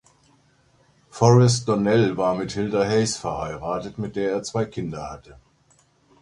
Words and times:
Forrest 1.11 1.67
Donnell 1.67 2.17
war 2.17 2.33
mit 2.33 2.53
Hilda 2.53 2.83
Hays 2.85 3.17
verheiratet, 3.17 3.99
mit 3.99 4.15
der 4.15 4.31
er 4.31 4.41
zwei 4.41 4.65
Kinder 4.65 5.07
hatte. 5.11 5.37